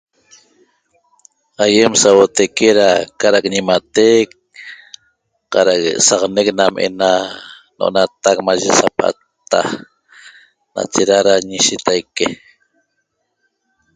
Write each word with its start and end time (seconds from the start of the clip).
Aiem 1.63 1.93
sauoteque 2.01 2.67
cara'ac 3.19 3.45
ñimatec 3.53 4.27
cara'ac 5.51 5.81
saxanec 6.07 6.47
nam 6.57 6.73
ena 6.87 7.11
no'onatac 7.77 8.37
maye 8.47 8.69
sapatta 8.79 9.61
nachera 10.73 11.25
ra 11.27 11.33
ñishitaique 11.49 12.27